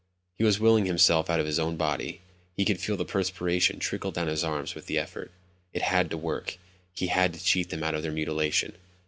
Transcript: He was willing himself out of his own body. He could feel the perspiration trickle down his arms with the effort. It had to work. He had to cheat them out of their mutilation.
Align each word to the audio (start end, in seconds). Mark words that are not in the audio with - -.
He 0.39 0.43
was 0.43 0.59
willing 0.59 0.87
himself 0.87 1.29
out 1.29 1.39
of 1.39 1.45
his 1.45 1.59
own 1.59 1.75
body. 1.77 2.21
He 2.57 2.65
could 2.65 2.79
feel 2.79 2.97
the 2.97 3.05
perspiration 3.05 3.77
trickle 3.77 4.09
down 4.09 4.25
his 4.29 4.43
arms 4.43 4.73
with 4.73 4.87
the 4.87 4.97
effort. 4.97 5.31
It 5.73 5.83
had 5.83 6.09
to 6.09 6.17
work. 6.17 6.57
He 6.91 7.05
had 7.05 7.33
to 7.35 7.39
cheat 7.43 7.69
them 7.69 7.83
out 7.83 7.93
of 7.93 8.01
their 8.01 8.11
mutilation. 8.11 8.73